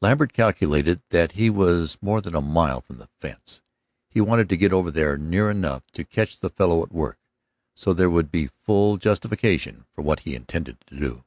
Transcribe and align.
Lambert 0.00 0.32
calculated 0.32 1.02
that 1.10 1.32
he 1.32 1.50
was 1.50 1.98
more 2.00 2.22
than 2.22 2.34
a 2.34 2.40
mile 2.40 2.80
from 2.80 2.96
the 2.96 3.10
fence. 3.20 3.60
He 4.08 4.18
wanted 4.18 4.48
to 4.48 4.56
get 4.56 4.72
over 4.72 4.90
there 4.90 5.18
near 5.18 5.50
enough 5.50 5.82
to 5.92 6.04
catch 6.04 6.40
the 6.40 6.48
fellow 6.48 6.82
at 6.82 6.90
work, 6.90 7.18
so 7.74 7.92
there 7.92 8.08
would 8.08 8.30
be 8.30 8.46
full 8.46 8.96
justification 8.96 9.84
for 9.92 10.00
what 10.00 10.20
he 10.20 10.34
intended 10.34 10.78
to 10.86 10.98
do. 10.98 11.24